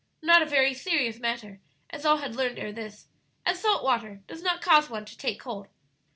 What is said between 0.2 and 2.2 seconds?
Not a very serious matter, as all